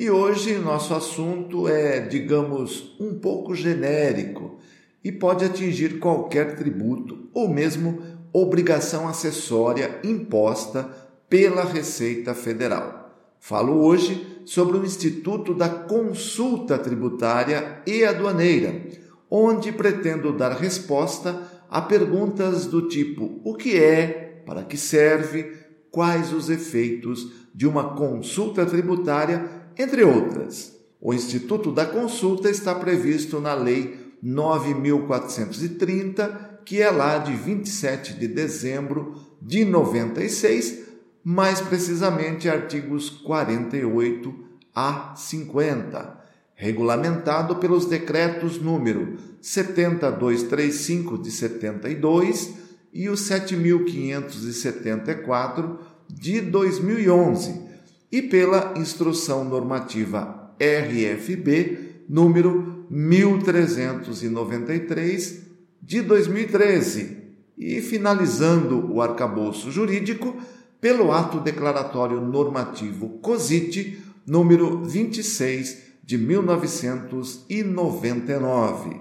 E 0.00 0.08
hoje 0.08 0.54
nosso 0.58 0.94
assunto 0.94 1.66
é, 1.66 1.98
digamos, 1.98 2.94
um 3.00 3.18
pouco 3.18 3.52
genérico 3.52 4.56
e 5.02 5.10
pode 5.10 5.44
atingir 5.44 5.98
qualquer 5.98 6.54
tributo 6.54 7.28
ou 7.34 7.48
mesmo 7.48 8.00
obrigação 8.32 9.08
acessória 9.08 9.98
imposta 10.04 10.84
pela 11.28 11.64
Receita 11.64 12.32
Federal. 12.32 13.12
Falo 13.40 13.72
hoje 13.84 14.40
sobre 14.44 14.76
o 14.76 14.84
Instituto 14.84 15.52
da 15.52 15.68
Consulta 15.68 16.78
Tributária 16.78 17.82
e 17.84 18.04
Aduaneira, 18.04 18.80
onde 19.28 19.72
pretendo 19.72 20.32
dar 20.32 20.52
resposta 20.52 21.42
a 21.68 21.82
perguntas 21.82 22.66
do 22.66 22.86
tipo: 22.86 23.40
o 23.42 23.56
que 23.56 23.76
é, 23.76 24.42
para 24.46 24.62
que 24.62 24.76
serve, 24.76 25.54
quais 25.90 26.32
os 26.32 26.48
efeitos 26.48 27.48
de 27.52 27.66
uma 27.66 27.96
consulta 27.96 28.64
tributária 28.64 29.57
entre 29.78 30.02
outras. 30.02 30.76
O 31.00 31.14
Instituto 31.14 31.70
da 31.70 31.86
Consulta 31.86 32.50
está 32.50 32.74
previsto 32.74 33.38
na 33.40 33.54
Lei 33.54 33.96
9430, 34.20 36.58
que 36.64 36.82
é 36.82 36.90
lá 36.90 37.18
de 37.18 37.32
27 37.32 38.14
de 38.14 38.26
dezembro 38.26 39.14
de 39.40 39.64
96, 39.64 40.88
mais 41.22 41.60
precisamente 41.60 42.48
artigos 42.48 43.08
48 43.10 44.34
a 44.74 45.14
50, 45.14 46.18
regulamentado 46.54 47.54
pelos 47.56 47.84
decretos 47.86 48.60
número 48.60 49.16
7235 49.40 51.16
de 51.18 51.30
72 51.30 52.54
e 52.92 53.08
o 53.08 53.16
7574 53.16 55.78
de 56.08 56.40
2011 56.40 57.67
e 58.10 58.22
pela 58.22 58.72
Instrução 58.76 59.44
Normativa 59.44 60.52
RFB 60.60 62.04
número 62.08 62.86
1393 62.90 65.42
de 65.82 66.00
2013 66.02 67.18
e 67.56 67.80
finalizando 67.80 68.92
o 68.92 69.00
arcabouço 69.02 69.70
jurídico 69.70 70.36
pelo 70.80 71.12
ato 71.12 71.38
declaratório 71.40 72.20
normativo 72.20 73.18
COSIT 73.20 74.00
número 74.26 74.82
26 74.84 75.86
de 76.04 76.16
1999. 76.16 79.00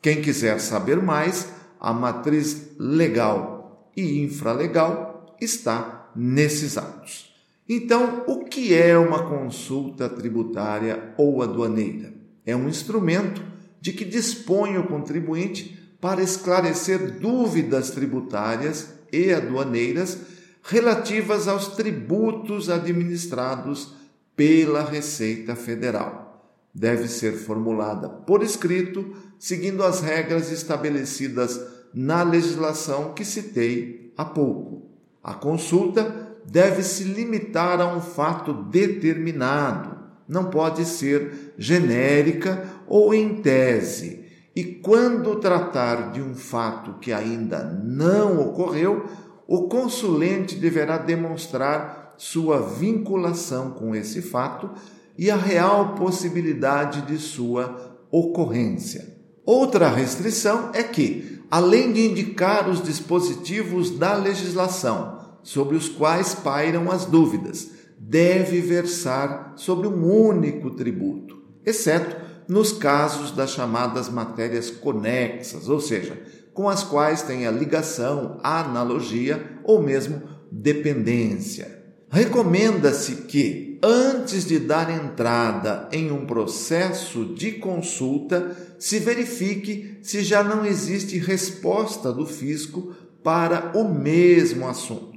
Quem 0.00 0.22
quiser 0.22 0.60
saber 0.60 1.02
mais, 1.02 1.48
a 1.80 1.92
matriz 1.92 2.68
legal 2.78 3.90
e 3.96 4.22
infralegal 4.22 5.36
está 5.40 6.12
nesses 6.14 6.78
atos. 6.78 7.25
Então, 7.68 8.24
o 8.28 8.44
que 8.44 8.72
é 8.74 8.96
uma 8.96 9.28
consulta 9.28 10.08
tributária 10.08 11.12
ou 11.16 11.42
aduaneira? 11.42 12.14
É 12.44 12.54
um 12.54 12.68
instrumento 12.68 13.42
de 13.80 13.92
que 13.92 14.04
dispõe 14.04 14.78
o 14.78 14.86
contribuinte 14.86 15.76
para 16.00 16.22
esclarecer 16.22 17.18
dúvidas 17.18 17.90
tributárias 17.90 18.94
e 19.12 19.32
aduaneiras 19.32 20.18
relativas 20.62 21.48
aos 21.48 21.68
tributos 21.68 22.68
administrados 22.70 23.94
pela 24.36 24.84
Receita 24.84 25.56
Federal. 25.56 26.26
Deve 26.72 27.08
ser 27.08 27.32
formulada 27.32 28.08
por 28.08 28.42
escrito, 28.42 29.16
seguindo 29.38 29.82
as 29.82 30.00
regras 30.00 30.52
estabelecidas 30.52 31.60
na 31.94 32.22
legislação 32.22 33.14
que 33.14 33.24
citei 33.24 34.12
há 34.16 34.24
pouco. 34.24 34.90
A 35.22 35.34
consulta 35.34 36.25
deve 36.48 36.82
se 36.82 37.04
limitar 37.04 37.80
a 37.80 37.94
um 37.94 38.00
fato 38.00 38.52
determinado, 38.52 39.96
não 40.28 40.44
pode 40.44 40.84
ser 40.84 41.54
genérica 41.58 42.64
ou 42.86 43.14
em 43.14 43.40
tese. 43.42 44.24
E 44.54 44.64
quando 44.64 45.36
tratar 45.36 46.12
de 46.12 46.22
um 46.22 46.34
fato 46.34 46.94
que 47.00 47.12
ainda 47.12 47.62
não 47.84 48.40
ocorreu, 48.40 49.04
o 49.46 49.68
consulente 49.68 50.56
deverá 50.56 50.98
demonstrar 50.98 52.14
sua 52.16 52.60
vinculação 52.60 53.72
com 53.72 53.94
esse 53.94 54.22
fato 54.22 54.70
e 55.18 55.30
a 55.30 55.36
real 55.36 55.94
possibilidade 55.94 57.02
de 57.02 57.18
sua 57.18 57.98
ocorrência. 58.10 59.14
Outra 59.44 59.88
restrição 59.88 60.70
é 60.72 60.82
que, 60.82 61.40
além 61.50 61.92
de 61.92 62.08
indicar 62.08 62.68
os 62.68 62.82
dispositivos 62.82 63.90
da 63.90 64.14
legislação 64.14 65.15
sobre 65.46 65.76
os 65.76 65.88
quais 65.88 66.34
pairam 66.34 66.90
as 66.90 67.04
dúvidas, 67.04 67.70
deve 67.96 68.60
versar 68.60 69.52
sobre 69.54 69.86
um 69.86 70.04
único 70.04 70.72
tributo, 70.72 71.40
exceto 71.64 72.16
nos 72.48 72.72
casos 72.72 73.30
das 73.30 73.50
chamadas 73.50 74.08
matérias 74.08 74.70
conexas, 74.70 75.68
ou 75.68 75.80
seja, 75.80 76.20
com 76.52 76.68
as 76.68 76.82
quais 76.82 77.22
tenha 77.22 77.48
ligação, 77.48 78.40
analogia 78.42 79.60
ou 79.62 79.80
mesmo 79.80 80.20
dependência. 80.50 81.80
Recomenda-se 82.10 83.14
que, 83.28 83.78
antes 83.80 84.44
de 84.44 84.58
dar 84.58 84.90
entrada 84.90 85.88
em 85.92 86.10
um 86.10 86.26
processo 86.26 87.24
de 87.24 87.52
consulta, 87.52 88.56
se 88.80 88.98
verifique 88.98 90.00
se 90.02 90.24
já 90.24 90.42
não 90.42 90.66
existe 90.66 91.18
resposta 91.18 92.12
do 92.12 92.26
fisco 92.26 92.92
para 93.22 93.70
o 93.76 93.88
mesmo 93.88 94.66
assunto. 94.66 95.15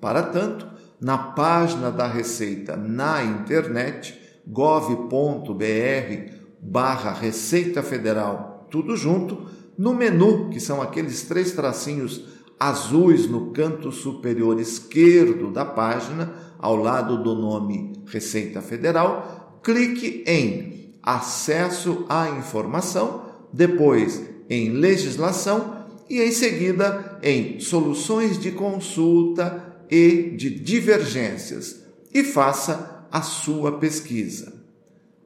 Para 0.00 0.22
tanto, 0.22 0.66
na 1.00 1.18
página 1.18 1.90
da 1.90 2.06
Receita 2.06 2.76
na 2.76 3.22
internet, 3.22 4.18
gov.br 4.46 5.56
barra 6.60 7.12
Receita 7.12 7.82
Federal, 7.82 8.66
tudo 8.70 8.96
junto, 8.96 9.46
no 9.76 9.94
menu, 9.94 10.48
que 10.50 10.58
são 10.58 10.80
aqueles 10.80 11.22
três 11.22 11.52
tracinhos 11.52 12.24
azuis 12.58 13.28
no 13.28 13.50
canto 13.52 13.92
superior 13.92 14.58
esquerdo 14.58 15.50
da 15.50 15.64
página, 15.64 16.32
ao 16.58 16.74
lado 16.74 17.22
do 17.22 17.34
nome 17.34 17.92
Receita 18.06 18.62
Federal, 18.62 19.58
clique 19.62 20.24
em 20.26 20.94
Acesso 21.02 22.06
à 22.08 22.30
Informação, 22.30 23.26
depois 23.52 24.22
em 24.48 24.70
Legislação 24.70 25.84
e 26.08 26.20
em 26.20 26.32
seguida 26.32 27.18
em 27.22 27.60
Soluções 27.60 28.38
de 28.38 28.52
Consulta 28.52 29.75
e 29.90 30.30
de 30.36 30.50
divergências 30.50 31.82
e 32.12 32.24
faça 32.24 33.06
a 33.10 33.22
sua 33.22 33.78
pesquisa. 33.78 34.52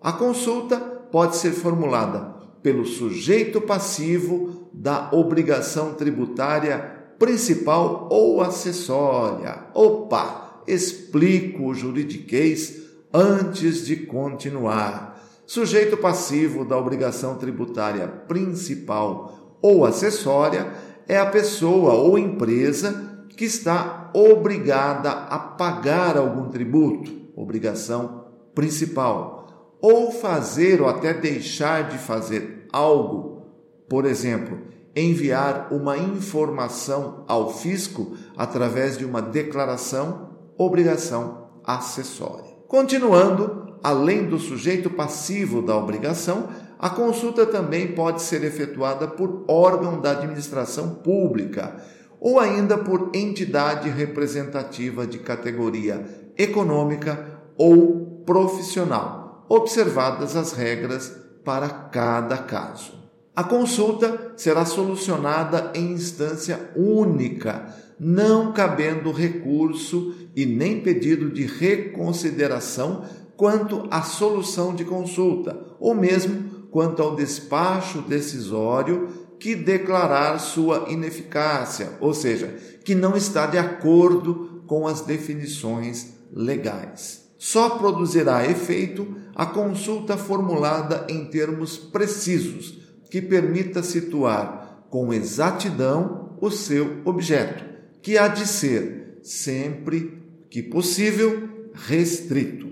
A 0.01 0.13
consulta 0.13 0.79
pode 0.79 1.37
ser 1.37 1.53
formulada 1.53 2.35
pelo 2.63 2.85
sujeito 2.85 3.61
passivo 3.61 4.69
da 4.73 5.11
obrigação 5.13 5.95
tributária 5.95 6.79
principal 7.19 8.09
ou 8.11 8.41
acessória. 8.41 9.67
Opa, 9.75 10.63
explico 10.67 11.65
o 11.65 11.75
juridiquês 11.75 12.81
antes 13.13 13.85
de 13.85 13.97
continuar. 13.97 15.21
Sujeito 15.47 15.97
passivo 15.97 16.65
da 16.65 16.79
obrigação 16.79 17.37
tributária 17.37 18.07
principal 18.07 19.59
ou 19.61 19.85
acessória 19.85 20.73
é 21.09 21.19
a 21.19 21.27
pessoa 21.27 21.95
ou 21.95 22.17
empresa 22.17 23.20
que 23.41 23.47
está 23.47 24.11
obrigada 24.13 25.11
a 25.11 25.39
pagar 25.39 26.19
algum 26.19 26.51
tributo, 26.51 27.11
obrigação 27.35 28.27
principal, 28.55 29.79
ou 29.81 30.13
fazer 30.13 30.83
ou 30.83 30.87
até 30.87 31.15
deixar 31.15 31.89
de 31.89 31.97
fazer 31.97 32.67
algo, 32.71 33.47
por 33.89 34.05
exemplo, 34.05 34.59
enviar 34.95 35.69
uma 35.73 35.97
informação 35.97 37.25
ao 37.27 37.51
fisco 37.55 38.15
através 38.37 38.99
de 38.99 39.07
uma 39.07 39.23
declaração, 39.23 40.33
obrigação 40.59 41.49
acessória. 41.65 42.45
Continuando, 42.69 43.79
além 43.83 44.27
do 44.29 44.39
sujeito 44.39 44.91
passivo 44.91 45.63
da 45.63 45.75
obrigação, 45.75 46.51
a 46.79 46.91
consulta 46.91 47.47
também 47.47 47.95
pode 47.95 48.21
ser 48.21 48.45
efetuada 48.45 49.09
por 49.09 49.45
órgão 49.49 49.99
da 49.99 50.11
administração 50.11 50.91
pública 50.97 51.81
ou 52.21 52.39
ainda 52.39 52.77
por 52.77 53.11
entidade 53.15 53.89
representativa 53.89 55.07
de 55.07 55.19
categoria 55.19 56.05
econômica 56.37 57.41
ou 57.57 58.23
profissional, 58.27 59.47
observadas 59.49 60.37
as 60.37 60.53
regras 60.53 61.13
para 61.45 61.69
cada 61.69 62.37
caso. 62.37 62.93
A 63.35 63.43
consulta 63.43 64.33
será 64.37 64.65
solucionada 64.67 65.73
em 65.75 65.93
instância 65.93 66.71
única, 66.77 67.75
não 67.99 68.53
cabendo 68.53 69.13
recurso 69.13 70.15
e 70.37 70.45
nem 70.45 70.81
pedido 70.81 71.31
de 71.31 71.45
reconsideração 71.45 73.05
quanto 73.37 73.89
à 73.91 74.03
solução 74.03 74.75
de 74.75 74.85
consulta, 74.85 75.59
ou 75.79 75.95
mesmo 75.95 76.69
quanto 76.71 77.03
ao 77.03 77.17
despacho 77.17 78.03
decisório 78.03 79.09
que 79.41 79.57
declarar 79.57 80.39
sua 80.39 80.87
ineficácia, 80.91 81.95
ou 81.99 82.13
seja, 82.13 82.55
que 82.85 82.95
não 82.95 83.17
está 83.17 83.47
de 83.47 83.57
acordo 83.57 84.63
com 84.67 84.87
as 84.87 85.01
definições 85.01 86.13
legais. 86.31 87.29
Só 87.39 87.71
produzirá 87.71 88.47
efeito 88.47 89.17
a 89.35 89.47
consulta 89.47 90.17
formulada 90.17 91.07
em 91.09 91.25
termos 91.25 91.79
precisos, 91.79 92.79
que 93.11 93.23
permita 93.23 93.83
situar 93.83 94.85
com 94.91 95.13
exatidão 95.13 96.37
o 96.41 96.51
seu 96.51 96.99
objeto, 97.05 97.65
que 98.03 98.19
há 98.19 98.29
de 98.29 98.47
ser, 98.47 99.19
sempre 99.23 100.23
que 100.51 100.63
possível, 100.63 101.49
restrito. 101.73 102.69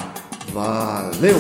Valeu! 0.53 1.39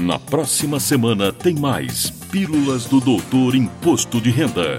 Na 0.00 0.18
próxima 0.18 0.78
semana 0.80 1.32
tem 1.32 1.54
mais 1.54 2.10
Pílulas 2.30 2.84
do 2.84 3.00
Doutor 3.00 3.54
Imposto 3.54 4.20
de 4.20 4.30
Renda. 4.30 4.78